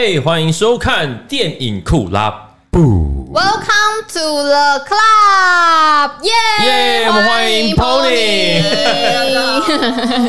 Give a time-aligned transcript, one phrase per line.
[0.00, 2.30] 哎，欢迎收看电影库拉
[2.70, 3.32] 布。
[4.06, 6.30] To the club，耶！
[6.64, 7.06] 耶！
[7.08, 8.62] 我们欢迎 Pony。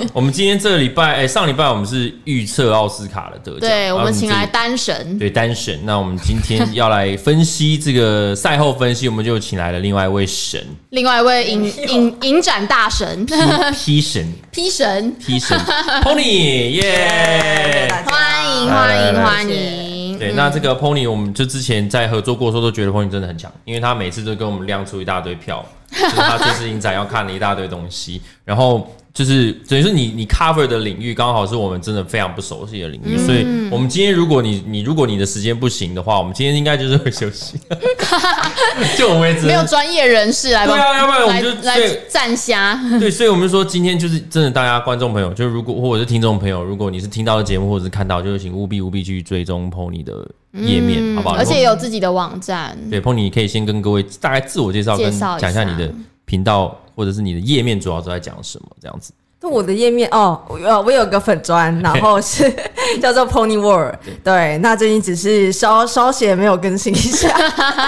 [0.14, 5.80] 我们今天这个礼拜，哎，上礼拜我们是预测奥斯卡的得奖，对，我们请来单神，对单神。
[5.84, 13.26] 那我们今天要来分析这个赛后分析，我们就请来了另外一位神，另外一位影影影展大神
[13.74, 15.58] ，P 神， P 神，P 神
[16.04, 17.94] ，Pony， 耶！
[18.06, 19.89] 欢迎欢迎欢迎。
[20.20, 28.88] 对，那这个 Pony，我们就之前在合作过的时候都觉得 Pony 真的很强，因为他每次都跟我们亮出一大堆票，就是他这次影展要看了一大堆东西，然后。
[29.14, 33.40] 就是等于说你你 cover 的领域刚好是我们真的非常不熟悉的领域，嗯、所以
[33.72, 37.58] 我们今天如果你你如果你的时间不行的话，我们今天应该就是会休息。
[38.98, 42.80] 就我们没有专业人士来，对啊，要不然我们就来站下。
[43.00, 50.14] 对，所以我们就说今天就是真的，大家观众朋友，就是如果或者是听众朋友，如果你是听到的节目或者是看到，就是请务必务必去追踪 Pony 的
[50.54, 51.36] 页面，嗯、好不好？
[51.36, 52.78] 而且有自己的网站。
[52.90, 55.92] 对，Pony 你可以先跟各位大概自我介绍，跟讲一下你的
[56.30, 56.80] 频道。
[57.00, 59.14] 或者是你的页面主要都在讲什么这样子？
[59.40, 62.54] 那我的页面哦，我我有个粉砖，然后是
[63.02, 63.96] 叫做 Pony World。
[64.22, 67.34] 对，那最近只是稍稍写没有更新一下，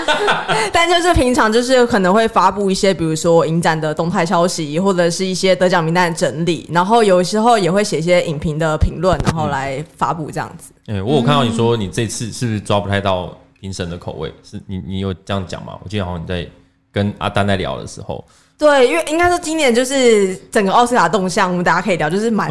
[0.72, 10.72] 但就是平常就是可能会发布一些，比如说影展的动态消息，或者是一些得奖名单的整理，然后有时候也会写一些影评的评论，然后来发布这样子。
[10.86, 14.34] 哎、嗯，我有看到你说你这次是不是抓不太到评审的口味？
[14.42, 15.78] 是你你有这样讲吗？
[15.84, 16.48] 我记得好像你在
[16.92, 18.24] 跟阿丹在聊的时候。
[18.58, 22.48] 对，因为应该说今年就是整个奥斯卡动向，我们大家可以聊，就是蛮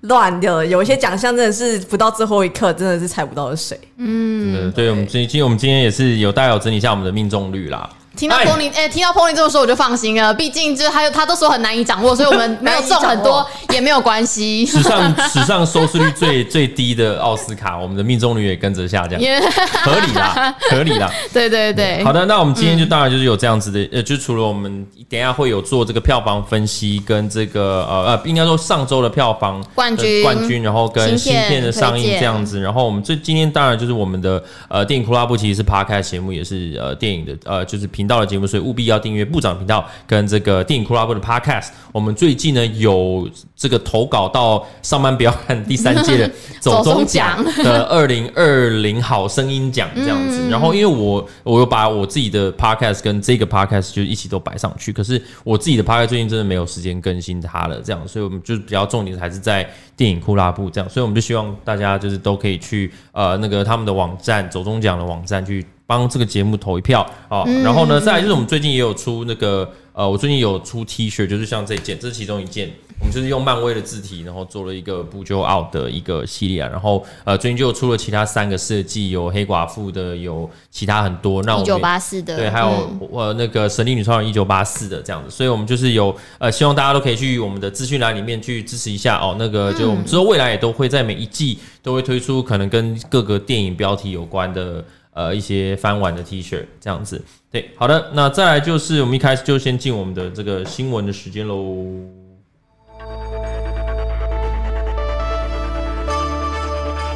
[0.00, 3.78] 乱的，哦、有一些奖项真的是不到最后一刻，真的是猜不到是谁。
[3.98, 7.88] 嗯，对，对，我们今今我们今天也是有大概有整理一下我们的命中率啦。
[8.16, 14.66] 听到 Pony 哎，听到 Pony 这么说我就放心了，毕竟就是他他都说很难以掌握，所以我们没有中很多也没有关系。
[14.66, 21.10] 史上史上收视率最 最低的奥斯卡，我们的命中率也跟着下降，合理啦，合理啦。
[21.32, 41.68] 对对对，好的，那我们今天就当然就是有这样子的，呃，就除了我们等一下会有做这个票房分析跟这个呃呃，应该说上周的票房冠军冠军，然后跟新片的上映这样子，然后我们这今天当然就是我们的呃电影库拉布，其实是 Podcast 节目，也是呃电影的呃就是频道的节目，所以务必要订阅部长频道跟这个电影酷拉部的 Podcast。
[41.92, 50.48] 我们最近呢有这个投稿到上班不要看第三届的 走中奖的二零二零好声音奖这样子。
[50.50, 59.64] 然后因为我我又把我自己的 Podcast 跟这个 Podcast 就一起都摆上去，可是我自己的 Podcast 最近真的没有时间更新它了，这样，所以我们就是比较重点还是在
[59.96, 65.64] 电影库拉布这样，所以我们就希望大家就是都可以去呃那个他们的网站走中奖的网站去。
[65.92, 67.44] 帮这个节目投一票啊！
[67.62, 72.70] 然后呢，再来就是我们最近也有出那个呃，我最近有出 T 恤，就是像这件，这是其中一件。
[72.98, 76.68] 我们就是用漫威的字体，然后做了一个不就 out 的一个系列啊。
[76.70, 81.42] 然后呃，最近就出了其他三个设计，有黑寡妇的，有其他很多。
[81.42, 85.28] 那我们一九八四的，对，还有呃那个神力女超人一九八四的这样子。
[85.28, 89.34] 所以我们就是有呃，希望大家都可以去我们的资讯栏里面去支持一下哦。
[89.36, 94.82] 那个就我们之后未来也都会在每一季都会推出可能跟各个电影标题有关的。
[95.14, 101.54] 呃，一些翻完的 T 恤这样子，对，好的，那再来就是我们一开始就先进我们的这个新闻的时间喽，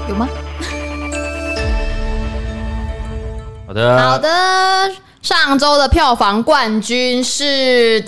[0.09, 0.29] 有吗？
[3.67, 4.29] 好的，好的，
[5.23, 8.01] 上周的票房冠军是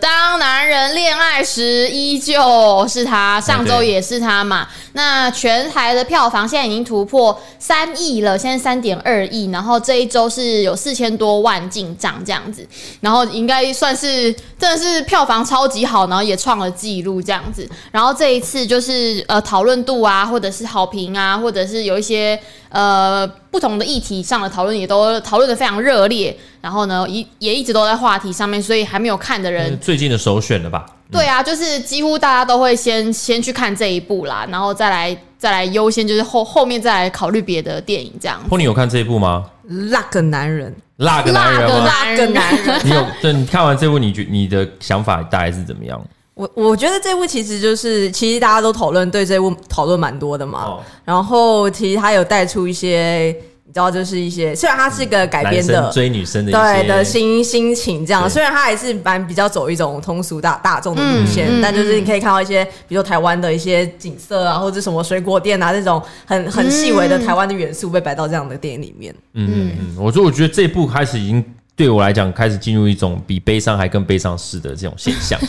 [0.00, 0.33] 当
[0.64, 4.66] 男人恋爱时依旧是他，上周也是他嘛。
[4.94, 12.66] 那全台的票房现在已经突破三亿了，现在三点二亿，然后这一周是有四千多万进账这样子，
[13.02, 22.40] 然后应该算是真的是票房超级好，然后也创了纪录这样子，然后这一次就是呃讨论度啊，或者是好评啊，或者是有一些
[22.74, 30.84] 呃不同的议题上的讨论也都讨论的非常热烈，然后呢一也一直都在话题上面，所以还没有看的人最近的首选了吧？
[31.10, 38.40] 对啊，就是几乎大家都会先先去看这一部啦，然后再来再来优先，就是后后面再来考虑别的电影这样。
[38.50, 39.44] Pony 有看这一部吗？
[39.62, 42.80] 那个男人，那个男人，那个男人。
[42.84, 43.06] 你有？
[43.22, 46.02] 对，你看完这部，你觉你的想法大概是怎么样？
[46.34, 50.64] 我我觉得这部其实就是，其实大家都讨论，对这部讨论蛮多的嘛。
[50.64, 53.34] 哦、然后其实他有带出一些。
[53.66, 69.12] 你知道就是一些，虽然它是一个改编的追女生的对的心心情这样，虽然它还是蛮比较走一种通俗大大众的路线，但就是你可以看到一些，比如说台湾的一些景色啊，或者什么水果店啊这种很很细微的台湾的元素被摆到这样的电影里面。
[69.32, 71.44] 嗯嗯，我说我觉得这部开始已经
[71.76, 75.40] 对我来讲开始进入一种比悲伤还更悲伤式的这种现象，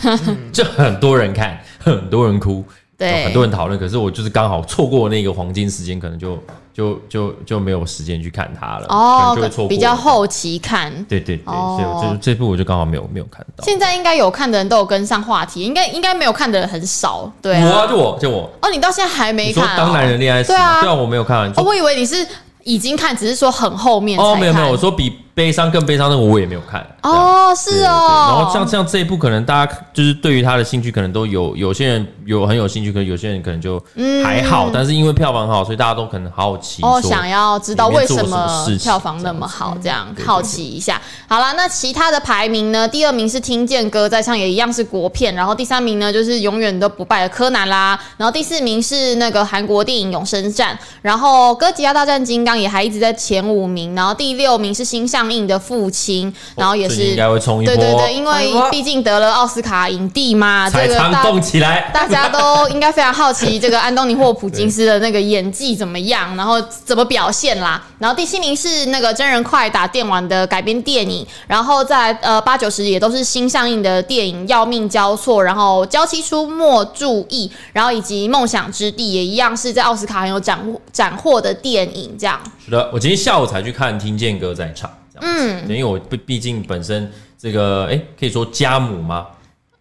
[0.51, 2.63] 就很多人看，很多人哭。
[2.97, 6.41] 对，很多人讨论，可是我就是刚好错过那个黄金时间，可能就
[6.73, 8.85] 就就就没有时间去看它了。
[8.87, 10.89] 哦，就会错过比较后期看。
[11.03, 13.65] 对对对，哦、所以我这这部我就刚好没有没有看到。
[13.65, 17.29] 现在应该有看的人都有跟上话题，应该应该没有看的人很少。
[17.41, 18.49] 对、啊，我啊，就我就我。
[18.61, 19.77] 哦，你到现在还没看、哦？
[19.77, 21.51] 当男人恋爱时，对啊，对啊，我没有看完。
[21.57, 22.25] 哦，我以为你是。
[22.67, 28.25] 已经看，只是说很后面哦，没有没有，我说比悲伤更悲伤的我也没有看哦，是哦。
[28.29, 33.77] 然后像像这一部，可能大家就是对于他的兴趣，可能都有有些人有很有兴趣，可能有些人可能就
[34.23, 41.01] 还好，但是因为票房好，所以大家都可能好奇哦，想要知道为什么票房那么好，这样好奇一下。
[41.27, 42.87] 好了，那其他的排名呢？
[42.87, 45.35] 第二名是《听见歌在唱》，也一样是国片。
[45.35, 47.99] 然后第三名呢，就是永远都不败的柯南啦。
[48.15, 50.73] 然后第四名是那个韩国电影《永生战》。
[51.01, 53.93] 然后哥吉拉大战金刚也还一直在前五名。
[53.93, 57.75] 然后第六名是新上映的《父亲》，然后也是应该会冲一波。
[57.75, 67.83] 对对对，因为毕竟得了奥斯卡影帝嘛，这个大动起来，大家都应该非常好奇这个安东尼霍普金斯的那个演技怎么样，然后怎么表现啦。
[67.97, 80.59] 然后第七名是那个真人快打电玩的改编电影，然后在呃八九十也都是新上映的电影《要命交错》，然后《娇妻出没注意》，然后以及《梦想之地》也一样是在奥斯卡很有斩
[80.91, 82.39] 斩获的电影，这样。
[82.63, 84.89] 是的，我今天下午才去看《听见歌在唱》，
[85.25, 89.27] 嗯，因为我毕毕竟本身这个哎，可以说家母吗？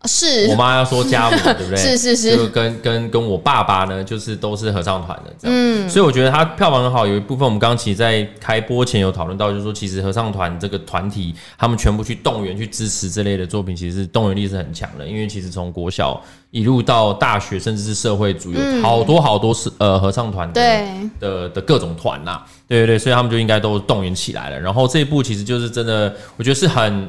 [0.06, 1.77] 是我妈要说家母，对不对？
[1.81, 5.56] 是是是，就跟跟跟我爸爸呢，就是都是合唱团的这样。
[5.56, 7.06] 嗯，所以我觉得它票房很好。
[7.06, 15.06] 有一部分我们刚刚其实在开播前有讨论到，就是说其实合唱团这个团体，他们全部去动员去支持这类的作品，其实动员力是很强的。
[15.06, 20.85] 因为其实从国小一路到大学，甚至是社会组，有好多好多是呃合唱团的
[21.19, 22.43] 的的各种团呐。
[22.67, 24.59] 对对对，所以他们就应该都动员起来了。
[24.59, 27.09] 然后这一部其实就是真的，我觉得是很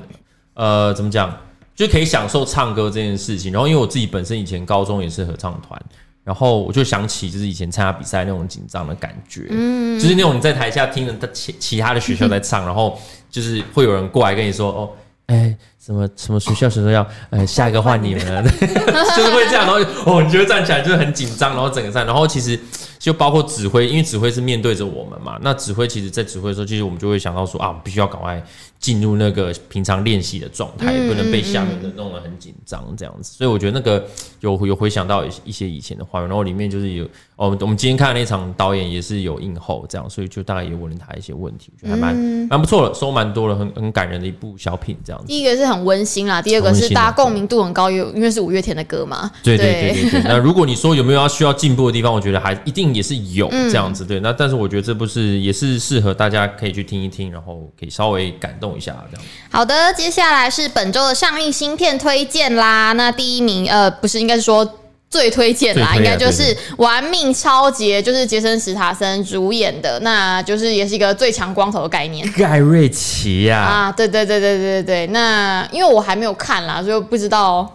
[0.53, 1.33] 呃怎么讲？
[1.75, 5.79] 就可以享受唱歌这件事情，然后因为我自己本身以前高中也是合唱团，
[6.23, 12.97] 然后我就想起就是以前参加比赛那种紧张的感觉，嗯，就是那种你在台下听着他其其他的学校在唱，然后
[13.29, 14.89] 就是会有人过来跟你说哦，
[15.27, 22.59] 哎，什么什么学校学生要，呃，下一个换你们了， 就是会这样，然后哦，你就会站起来就是很紧张，然后整个站，然后其实
[22.97, 28.43] 就包括指挥，因为指挥是面对着我们嘛，那指挥其实在指挥的时候，其实我们就会想到说啊，我们必须要赶快。
[28.77, 34.05] 进入那个平常练习的状态，嗯、不能被下面的弄得很紧张这样子，所以我觉得那个
[34.41, 37.03] 有有回想到一些以前的画面，然后里面就是有
[37.35, 42.15] 哦，我们今天看的那场导演也是有映后这样，所以就大概也问了他一些问题，我觉得还蛮
[42.47, 45.25] 蛮不错的，收蛮多了，很很感人的一部小品这样子。
[45.25, 49.29] 第一个是很温馨啦，第二个是大家共鸣度很高，因因为是五月天的歌嘛。
[49.43, 50.21] 对对对对对。
[50.29, 54.05] 那如果你说有没有要需要进步的地方，我觉得还一定也是有这样子。
[54.05, 59.25] 对，那但是我觉得这不是也是适合大家可以去听一听，然后可以稍微感动一下这样。
[59.49, 62.93] 好的，接下来是本周的上映新片推荐啦。
[62.93, 64.67] 那第一名，呃，不是，应该是说
[65.15, 66.43] 最推荐啦，应该就是
[66.75, 72.29] 《玩命超杰》，就是杰森·史塔森主演的，那就是也是一个最强光头的概念。
[72.33, 77.65] 盖瑞奇呀，啊，对对对对对对，那因为我还没有看啦，所以不知道。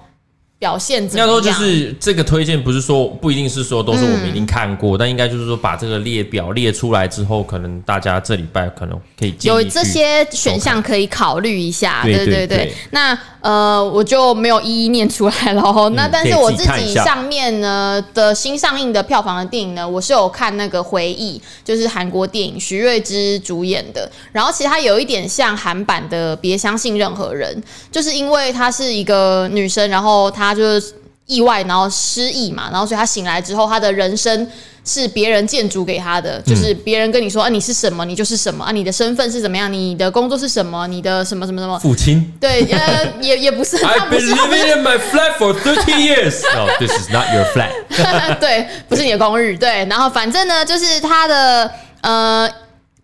[0.61, 1.43] 表现怎么样？
[1.43, 12.03] 就是这个推荐，不是说不一定是说都是我们已经看过，嗯、但应该就是说把这个列表列出来之后，可能大家这礼拜可能可以有这些选项可以考虑一下。
[12.05, 15.63] 对对对，那呃，我就没有一一念出来了。
[15.65, 24.07] 嗯、那但是我自己上面呢的新上映的票房的电影呢，我是有看那个回忆，就是韩国电影徐睿之主演的。
[24.31, 27.57] 然后其实它有一点像韩版的《别相信任何人》，
[27.91, 30.50] 就是因为她是一个女生，然后她。
[30.51, 30.93] 他就是
[31.27, 34.47] 意外，然后失忆嘛，然后所以他醒来之后，他的人生
[34.85, 41.79] 是别人建筑给他的，就是别人跟你说啊，你是什么，你就是什么啊，你的身份是怎么样，你的工作是什么，你的什么什么什么。
[41.79, 42.33] 父亲。
[42.41, 43.77] 对，呃， 也也不是。
[43.77, 46.43] I've been living in my flat for thirty years.
[46.53, 47.71] No, this is not your flat.
[48.41, 49.57] 对，不是你的公寓。
[49.57, 52.51] 对，然后反正呢，就是他的呃。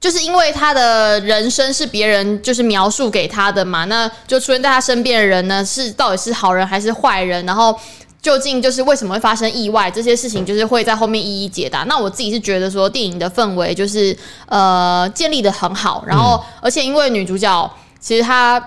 [0.07, 7.45] 就是因为他的人生是别人就是描述给他的嘛，那就出现在他身边的人呢，是到底是好人还是坏人？
[7.45, 7.77] 然后
[8.23, 9.91] 究竟就是为什么会发生意外？
[9.91, 11.83] 这些事情就是会在后面一一解答。
[11.89, 18.65] 那我自己是觉得说，电影的氛围就是呃建立的很好，然后而且因为女主角其实她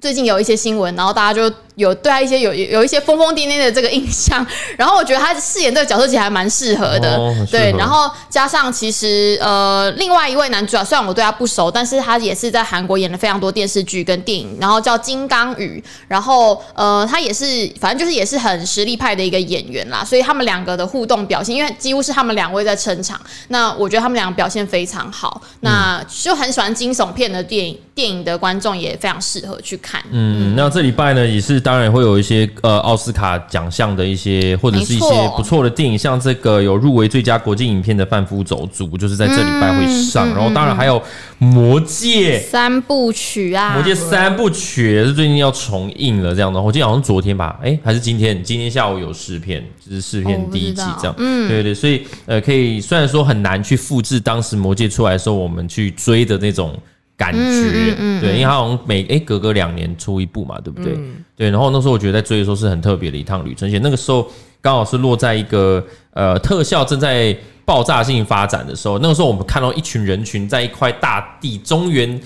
[0.00, 1.54] 最近有一些新闻，然后大家就。
[1.76, 4.46] 有对他一些有有一些疯疯癫癫的这个印象，
[4.78, 7.74] 然后我觉得他饰演这个角色其实还蛮适合的，哦、合对。
[7.76, 17.44] 然后加上其实呃，另外一位男主角虽然我对他不熟，但是他也是在韩国演了非常多电视剧跟电影，然后叫金刚宇，然后呃，他也是
[17.80, 30.00] 反正就是也是很实力派的一个演员啦，所以他们两个的互动表现，因为几乎是他们两位在撑场，那我觉得他们两个表现非常好，那就很喜欢惊悚片的电影电影的观众也非常适合去看。
[30.12, 31.63] 嗯，那这礼拜呢也是。
[31.64, 40.28] 当然会有一些呃奥斯卡奖项的一些或者是一些不错的电影，像这个有入围最佳国际影片的《贩夫走卒》，就是在这礼拜会上。
[40.28, 41.00] 然后当然还有
[41.38, 46.60] 《魔戒》三部曲啊，《魔戒》三部曲也是最近要重映了，这样的。
[46.60, 48.42] 我记得好像昨天吧，哎，还是今天？
[48.44, 51.14] 今天下午有试片，就是试片第一集这样。
[51.16, 56.78] 嗯，对对对，所以呃，可以虽然说很难去复制当时《魔戒》出来的时候我们去追的那种。
[57.16, 60.94] 感觉、嗯嗯嗯、对，因为他好像每哎、欸、隔个两年出一部嘛，对不对？
[60.94, 64.26] 嗯、对，然后那时候我觉得在追的时候是很特别的一趟旅程，而且那个时候
[64.60, 72.20] 刚好是落在一个呃特效正在爆炸性发展的时候，那个时候我们看到一群人群在一块大地中原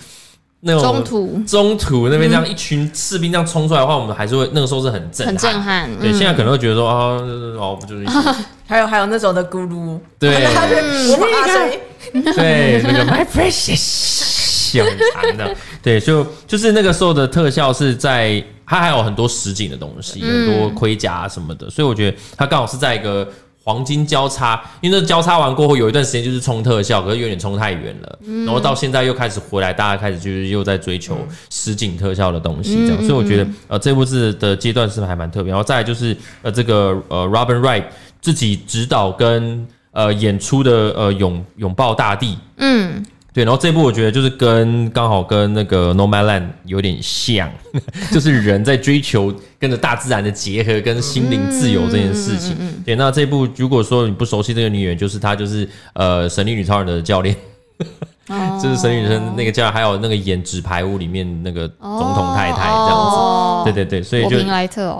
[0.61, 5.99] 那种中途中途那边这样一群士兵这样冲出来的话，我们还是会那个时候是很震撼，很震撼。
[6.01, 7.17] 对，现在可能会觉得说啊
[7.59, 8.05] 哦不就是
[8.67, 10.45] 还有还有那种的咕噜，对，
[11.11, 14.48] 我怕 对，那个 My Precious。
[14.77, 23.27] 很长的，对，就就是那个时候的特效是在，它还有很多实景的东西，很多盔甲什么的，所以我觉得它刚好是在一个
[23.65, 31.19] 黄金交叉，因为那交叉完过后有一段时间就是冲特效，可是有点冲太远了，然后到现在又开始回来，大家开始就是又在追求
[31.51, 37.85] 实景特效的东西，这样，所以我觉得呃这部剧的阶段是还蛮特别，然后再来就是呃这个呃 Robin Wright
[38.21, 43.05] 自己指导跟呃演出的呃拥拥抱大地，嗯。
[43.39, 47.49] 对，然后这部我觉得就是跟刚好跟那个 Nomadland 有点像，
[48.11, 52.57] 就是人在追求跟着大自然的结合，跟心灵自由这件事情。
[52.85, 57.33] 对，那这部如果说你不熟悉这个女演员，就是她就是呃神力女超人的教练，
[58.61, 63.11] 就是神力女生那个教练，还有那个演纸牌屋里面那个总统太太这样
[63.65, 63.71] 子。
[63.71, 64.37] 对对对，所以就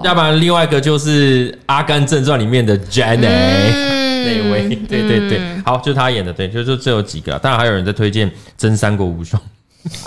[0.05, 3.98] 要不然另外一个就是《阿甘正传》里面的 Jenny。
[4.25, 9.41] 那位， 对对对，嗯、好，就是他演的，对，就就这有几个，当然还有人在推荐《真三国无双》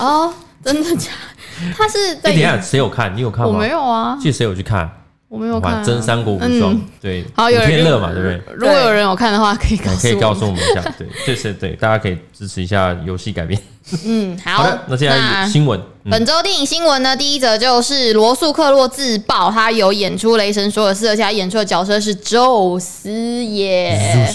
[0.04, 0.32] 哦，
[0.64, 1.10] 真的假？
[1.76, 3.14] 他是在，欸、等一下谁有看？
[3.16, 3.52] 你有看吗？
[3.52, 4.90] 我没有啊，记得谁有去看？
[5.32, 8.38] 我没有看《真三国无双》，对，好，有天乐嘛，对不对？
[8.54, 13.58] 如果有人有看的话，可以告诉，可以告诉我们一下，对， 这是对，大家可以支持一下游戏改编。
[14.04, 24.30] 嗯， 好，好的，那现在新闻，本周电影新闻呢，第一则就是罗素克洛自曝，他有演出《雷神索尔四》，而且他演出的角色是宙斯耶。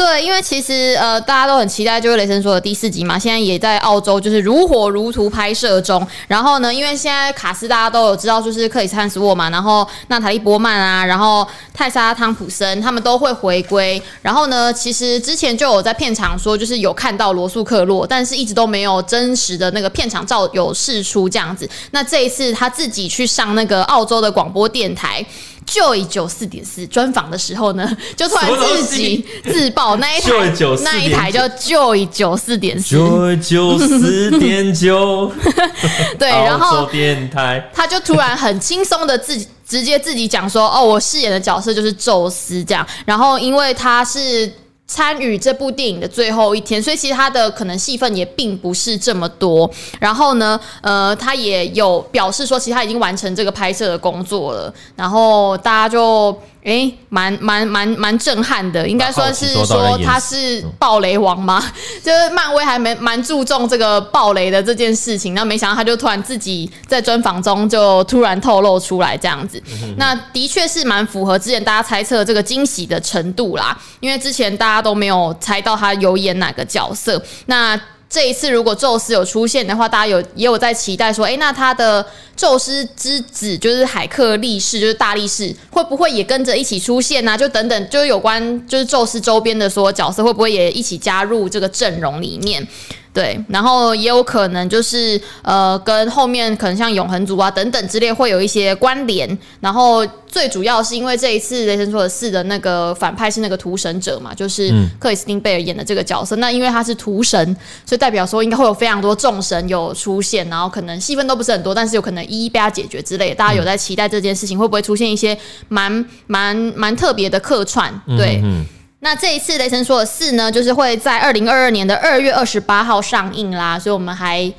[0.00, 6.04] 对，因为其实呃，大家都很期待，就是《雷神说的》第四集嘛，现在也在澳洲就是如火如荼拍摄中。
[6.26, 14.02] 然后呢，因为现在卡斯大家都有知道，就是克里斯·汉斯沃嘛，然后娜塔莉·波曼啊，然后泰莎·汤普森他们都会回归。
[14.22, 21.68] 然后呢，其实之前就有在片场说，就是有看到罗素克洛，但是一直都没有真实的那个片场照有释出这样子。
[21.90, 25.22] 那这一次他自己去上那个澳洲的广播电台。
[25.66, 28.50] Joy 九四点四专访的时候呢， 就突然
[28.86, 30.52] 自己自爆那一台
[30.82, 35.30] 那一台叫 Joy 九四点四，Joy 九四点九，
[36.18, 37.70] 对，然后电台。
[37.72, 44.50] 他就突然很轻松的自己 直接自己讲说，哦，我饰演的角色就是宙斯这样，然后因为他是。
[44.92, 49.70] 参与这部电影的最后一天，所以其实他的可能戏份也并不是这么多。
[50.00, 54.74] 然后呢，呃，他也有表示说，其实他已经完成这个拍摄的工作了。
[54.96, 56.36] 然后大家就。
[56.62, 61.64] 诶，蛮蛮蛮蛮震撼的，应该算是说他是暴雷王吗？
[62.04, 69.62] 就是漫威还蛮蛮注重这个暴雷的这件事情，那没想到他就突然自己在专访中就突然透露出来这样子，
[69.96, 77.80] 那的确是蛮符合之前大家猜测这个惊喜的程度啦，因为之前大家都没有猜到他有演哪个角色，那。
[78.10, 87.38] 这一次如果宙斯有出现的话，大家有也有在期待说，诶，那他的宙斯之子就是海克力士，就是大力士，会不会也跟着一起出现呢？
[87.38, 92.66] 就等等，就是有关就是宙斯周边的所有角色，会不会也一起加入这个阵容里面？
[93.12, 99.36] 对，然后也有可能就是呃，跟后面可能像永恒族啊等等之类会有一些关联。
[99.58, 106.36] 然后最主要是因为这一次雷神索尔四的那个反派是那个屠神者嘛，就是克里斯汀贝尔演的这个角色。
[106.36, 107.44] 嗯、那因为他是屠神，
[107.84, 113.34] 所以代表说应该会有非常多众神有出现，然后可能戏份都不是很多，但是有可能一一被他解决之类的。
[113.34, 115.36] 大家有在期待这件事情会不会出现一些
[115.68, 117.92] 蛮蛮蛮特别的客串？
[118.16, 118.40] 对。
[118.44, 118.66] 嗯嗯
[119.00, 124.52] 那这一次《雷神说的四》呢，就是会在二零二二年的二月二十八号上映啦，所以我们还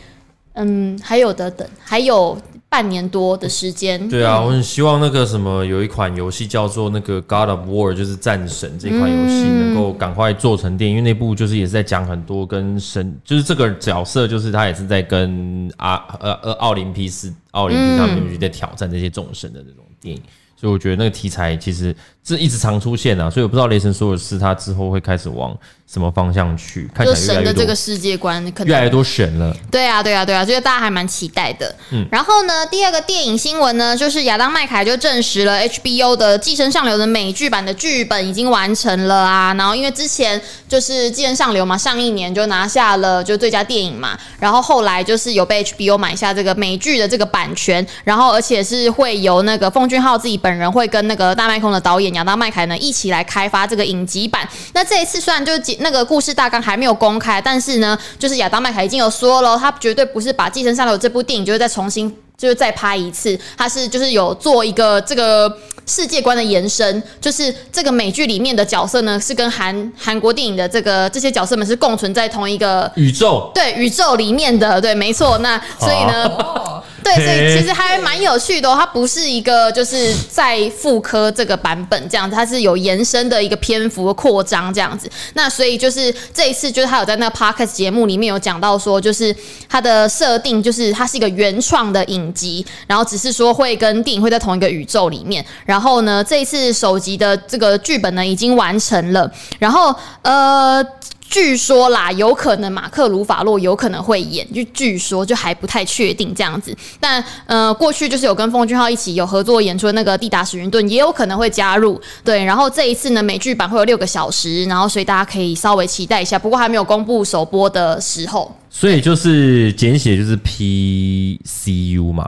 [0.53, 2.35] 嗯还有的等，还有
[2.67, 4.09] 半年多的时间。
[4.09, 20.21] 对啊，我很希望那个什么有一款游戏叫做那个《God of War》，就是战神这款游戏能够赶快做成电影，因为那部就是也是在讲很多跟神，就是这个角色，就是他也是在跟啊呃呃奥林匹斯奥林匹斯他们在挑战这些众神的那种电影。
[20.55, 21.95] 所以我觉得那个题材其实
[22.27, 25.57] 是一直常出现啊，所以我不知道雷神说的是他之后会开始往
[25.91, 29.53] 什么方向去，看起来越来越多，神的这个世界观可能越来越多神了。
[29.69, 31.75] 对啊，对啊，对啊，所以大家还蛮期待的。
[31.89, 39.53] 嗯，然后呢，第二个电影新闻呢，就是亚当麦凯就证实了 HBO 的《寄生上流》的美剧版的剧本已经完成了啊。
[39.55, 54.47] 然后因为之前就是《寄生上流》嘛，上一年就拿下了就最佳电影嘛，然后后来就是有被 HBO 买下这个美剧的这个版权，然后而且是会由那个奉俊昊自己本人会跟那个大麦空的导演亚当麦凯呢一起来开发这个影集版。
[54.73, 65.51] 那这一次虽然就是那个故事大纲还没有公开，但是呢，就是亚当麦凯已经有说了，他绝对不是把《寄生上流》这部电影就是再重新就是再拍一次，他是就是有做一个这个
[65.85, 75.37] 世界观的延伸，就是这个美剧里面的角色呢是跟韩韩国电影的这个这些角色们是共存在同一个宇宙，对宇宙里面的，对，没错。
[75.39, 76.25] 那所以呢。
[76.25, 78.75] 哦对，所以其实还蛮有趣的哦。
[78.79, 85.09] 它不是一个就是在妇科这个版本这样子，它是有延伸的一个篇幅的扩张这样子。
[85.33, 89.35] 那所以就是这一次，就是他有在那个 podcast 节目里面有讲到说，就是
[89.67, 95.45] 它的设定就是它是一个原创的影集，然后只是说会跟电影会在同一个宇宙里面。
[95.65, 99.31] 然后呢，这一次首集的这个剧本呢已经完成了。
[99.59, 100.85] 然后呃。
[101.31, 106.75] 据说啦，有可能马克·鲁法洛有可能会演，就据说就还不太确定这样子。
[106.99, 111.99] 但呃，过去就是有跟奉俊昊一起有合作演出的那个地达·史云顿也有可能会加入。
[112.21, 116.37] 对，然后这一次呢，美剧版会有六个小时，然后所以大家可以稍微期待一下。
[116.37, 118.53] 不过还没有公布首播的时候。
[118.73, 122.27] 所以就是简写就是 PCU 嘛，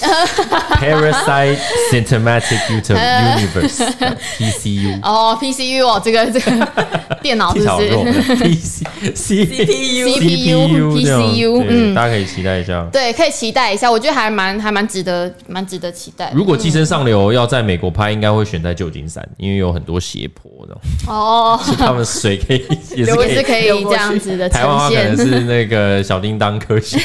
[0.80, 1.58] Parasite
[1.92, 2.56] Symptomatic
[3.66, 6.68] Universe，PCU 哦，PCU 哦，这个这个
[7.20, 7.88] 电脑是不是
[8.36, 12.88] ？PC CPU CPU PCU 嗯，大家可以期待一下。
[12.92, 16.30] 对，可以期待一下，我觉得还蛮还蛮值得蛮值得期待。
[16.32, 20.74] 如果《寄生上流》要在美国拍，应该会选在旧金山，因为有很多斜坡的
[21.06, 25.66] 哦，是他们水可以也是可以这样子的台湾可能是那。
[25.66, 26.96] 个小叮当科学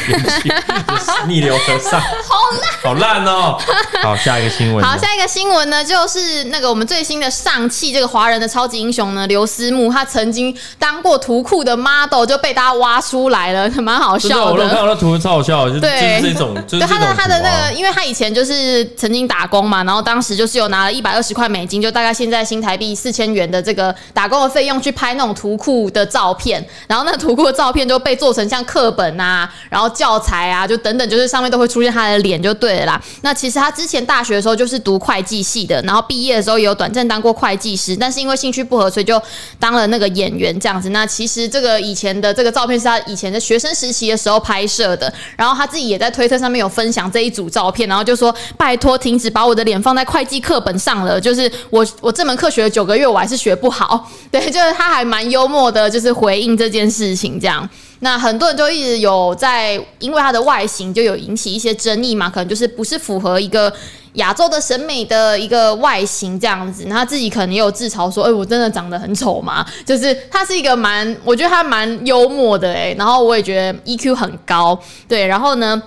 [1.27, 1.99] 逆流而上，
[2.29, 3.57] 好烂，好烂哦！
[4.03, 4.85] 好，下一个新闻。
[4.85, 14.51] 好，下一个新闻呢，就是那个我们最新的上汽这个华人的超级英雄呢，刘思慕，他曾经当过图库的 model，就被大家挖出来了， 蛮好笑的。
[14.51, 28.47] 我看到那图超好笑，就对，就是这种，对他的他的那个，因为他以前就是曾经打工嘛，然后当时就是有拿了一百二十块美金，就大概现在新台币四千元的这个打工的费用去拍那种图库的照片，然后那图库的照片就被做成。
[28.51, 33.01] 像课本啊，然后教材啊，就等等，就是上面都会出现他的脸，就对了啦。
[33.21, 39.21] 那其实他之前大学的时候就是读会计系的，然后毕业的时候也有短暂当过会计师，但是因为兴趣不合，所以就
[39.57, 40.89] 当了那个演员这样子。
[40.89, 54.09] 那其实这个以前的这个照片是他以前的学生时期的时候拍摄的，然后他自己也在推特上面有分享这一组照片，然后就说拜托停止把我的脸放在会计课本上了，就是我我这门课学了九个月，我还是学不好。
[54.29, 57.67] 对，就是他还蛮幽默的，就是回应这件事情这样。
[58.03, 63.71] 那很多人就一直有在，因为他的外形就有引起一些争议嘛，可能就是不是符合一个
[64.13, 66.85] 亚洲的审美的一个外形这样子。
[66.87, 75.27] 那他自己可能也有自嘲说：“哎、我真的长得很丑嘛？” 就是他是一个蛮，我觉得他蛮幽默的哎、然后我也觉得 EQ 很高，对。
[75.27, 75.79] 然后呢，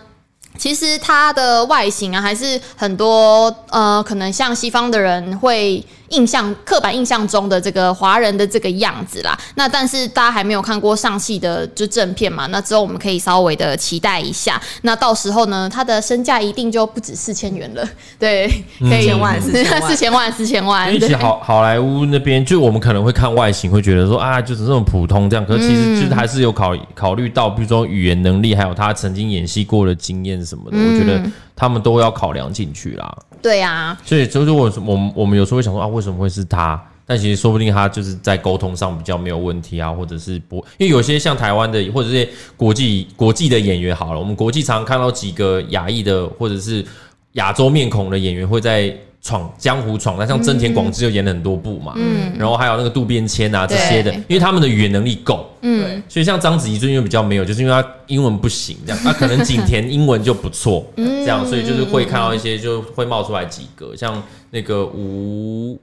[0.57, 5.85] 其实他的外形啊，还是很多呃，可能像西方的人会。
[6.09, 14.61] 印象刻板印象中的这个华人的这个样子啦，那但是大家还没有看过上戏的就正片嘛，那之后我们可以稍微的期待一下。
[14.83, 17.89] 那到时候呢，他的身价一定就不止四千元了，
[18.19, 18.47] 对，
[18.81, 19.05] 可以。
[19.05, 20.91] 四千万，四千万，四千万。
[20.91, 31.23] 比起好 好莱坞那边，就我们可能会看外形，会觉得说啊，就是这种普通这样，可是其实就是还是有考考虑到，比如说语言能力，还有他曾经演戏过的经验什么的，我觉得
[31.55, 33.17] 他们都要考量进去啦。
[33.43, 36.83] 对啊，所以就是我我们我们有时候会想说啊，为什么会是他？
[37.07, 46.85] 但其实说不定他就是在沟通上比较没有问题啊，或者是不，因为有些像台湾的或者是国际国际的演员好了，我们国际常常看到几个亚裔的或者是
[47.33, 48.97] 亚洲面孔的演员会在。
[49.25, 65.81] 闯江湖闯，那像真田广之就演了很多部嘛，嗯，然后还有那个渡边谦啊这些的，因为他们的语言能力够，嗯，所以像章子怡最近又比较没有，就是因为他英文不行这样，那可能景甜英文就不错，这样，所以就是会看到一些就会冒出来几个，像那个吴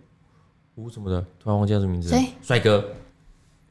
[0.76, 2.86] 吴什么的，突然忘记叫什么名字，帅哥。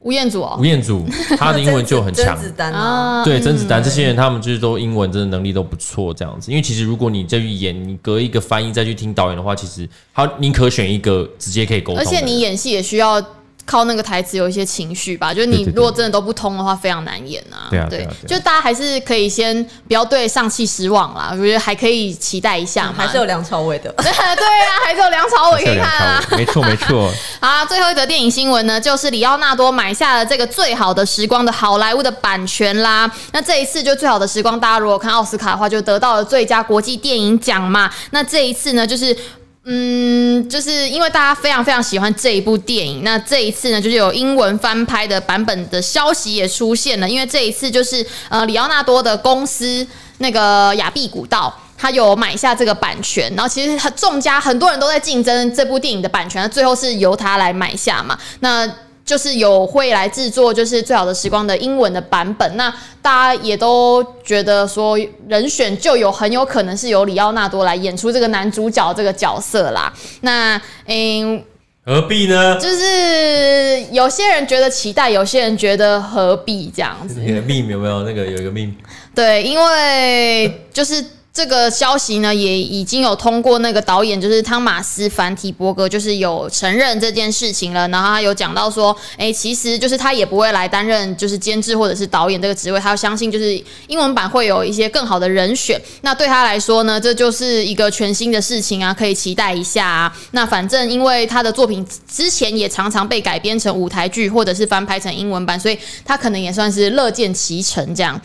[0.01, 1.05] 吴彦祖哦，吴彦祖，
[1.37, 2.35] 他的英文就很强。
[2.35, 6.49] 甄子丹啊，对，甄子丹这些人，他们就是都英文真的能力都不错，这样子。
[6.51, 12.01] 因为其实如果你再去演，你隔一个翻译再去听导演的话，其实他宁可选一个直接可以沟通。
[12.01, 13.23] 而且你演戏也需要
[13.65, 17.67] 靠那个台词有一些情绪吧，就是你如果真的都不通的话，非常难演啊。
[17.69, 23.89] 对啊，对，就大家还是可以先不要对上汽失望啦，我觉得还可以期待一下嘛，还是有梁朝伟的。
[23.97, 26.23] 对啊，还是有梁朝伟可以看啊。
[26.31, 27.09] 没错没错。
[27.39, 33.09] 好，最后一则电影新闻呢，就是里奥纳多买下了这个《最好的时光》的好莱坞的版权啦。
[33.31, 37.91] 那这一次就《最好的时光》，大家如果看奥斯卡的话，就得到了最佳国际电影奖嘛。
[38.09, 39.15] 那这一次呢，就是。
[39.63, 47.07] 嗯，就是因为大家非常非常喜欢这一部电影，那这一次呢，就是有英文翻拍的版本的消息也出现了。
[47.07, 49.85] 因为这一次就是呃，里奥纳多的公司
[50.17, 58.17] 那个亚毕古道，他有买下这个版权，然后其实他众家很多人都在竞争这部电影的版权，最后是由他来买下嘛。
[58.39, 58.67] 那
[59.03, 62.57] 就是有会来制作，就是最好的时光的英文的版本。
[62.57, 69.91] 那大家也都觉得说，人选就有很有可能是由李奥纳多来演出这个男主角这个角色啦。
[70.21, 71.43] 那嗯，
[71.85, 72.59] 何必呢？
[72.59, 77.19] 就是有些人觉得期待，有些人觉得何必这样子。
[77.19, 78.03] 你的 meme 有没有？
[78.03, 78.73] 那个有一个 meme。
[79.13, 81.03] 对，因为就是。
[81.33, 87.87] 这个消息呢，也已经有通过那个导演，就是汤马斯·凡提伯格，就是有承认这件事情了。
[87.87, 93.53] 然后他有讲到说，哎，其实就是他也不会来担任就是监制或者是导演这个职位，他相信就是
[93.87, 95.81] 英文版会有一些更好的人选。
[96.01, 100.13] 那对他来说呢，这就是一个全新的事情啊，可以期待一下啊。
[100.31, 108.19] 那反正因为他的作品之前也常常被改编成舞台剧或者是翻拍成英文版，所以他可能也算是乐见其成这样，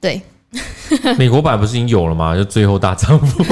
[0.00, 0.20] 对。
[1.16, 2.34] 美国版不是已经有了吗？
[2.34, 3.44] 就最后大丈夫，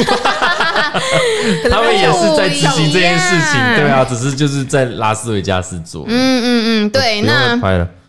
[1.70, 6.04] 他们也是在执行这件事情，对啊，只是就是在拉斯维加斯做。
[6.08, 7.56] 嗯嗯嗯，对，那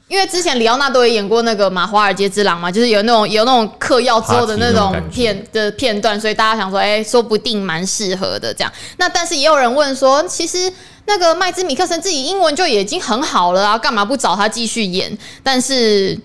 [0.07, 8.73] 因为之前李奥纳多也演过那个《马华尔街之狼》嘛，就是有那种有那种嗑药之后的那种片的片段，所以大家想说，哎，说不定蛮适合的这样。
[8.97, 10.57] 那但是也有人问说，其实
[11.05, 15.15] 那个麦兹米克森自己英文就已经很好了啊，干嘛不找他继续演？
[15.43, 16.17] 但是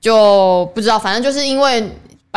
[0.00, 1.86] 就不知道，反正就是因为。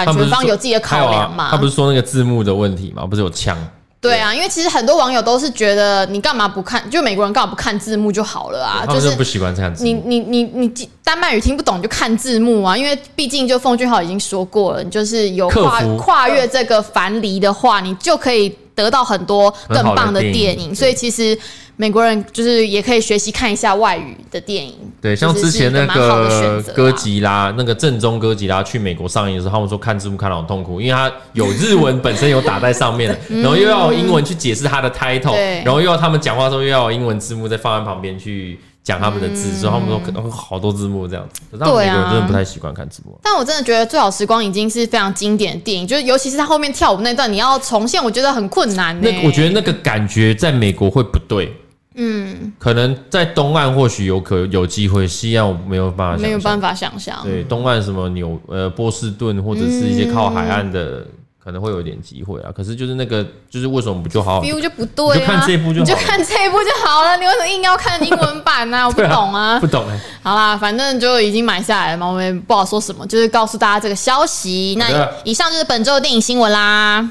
[0.06, 1.50] 版权方有自己的考量嘛？
[1.52, 3.06] 他不是说那个字幕的问题吗？
[3.06, 3.58] 不是有枪？
[4.02, 6.90] 对啊，因为其实很多网友都是觉得你干嘛不看？
[6.90, 8.86] 就美国人干嘛不看字幕就好了啊？
[8.86, 9.90] 就是不喜欢看字幕。
[9.90, 12.78] 你你你你丹麦语听不懂就看字幕啊？
[12.78, 20.74] 因为毕竟就奉俊昊已经说过了，你就是有跨跨越这个樊篱的话，你就可以得到很多更棒的电影。
[20.74, 21.38] 所以其实。
[21.82, 43.20] 美国人就是也可以学习看一下外语的电影，对，像之前那个哥吉拉，那个正宗哥吉拉去美国上映的时候，他们说看字幕看得很痛苦，因为他有日文本身有打在上面， 然后又要英文去解释他的 title，然后又要他们讲话的时候又要有英文字幕再放在旁边去讲他们的字，所以他们说可能好多字幕这样子，可是美国人真的不太习惯看字幕。
[43.22, 49.00] 但我真的觉得《最好时光》已经是非常经典的电影，就是尤其是他后面跳舞那段，你要重现，我觉得很困难。
[49.02, 51.56] 那我觉得那个感觉在美国会不对。
[52.02, 57.20] 嗯，可能在东岸或许有可有机会，西岸我没有办法，没有办法想象。
[57.24, 61.08] 对，东岸什么纽呃波士顿或者是一些靠海岸的，嗯、
[61.50, 62.52] 可能会有点机会啊。
[62.56, 67.18] 可是就是那个，就是为什么不就好好？view 就不对啊，就看这一部就好，就看这一部就好了。
[67.18, 68.86] 你为什么硬要看英文版呢、啊？
[68.88, 70.02] 我不懂啊，啊不懂哎、欸。
[70.22, 74.76] 好啦，反正就已经买下来了嘛，我们也不好说什么，就是告诉大家这个消息。
[74.78, 77.08] 那以上就是本周的电影新闻啦。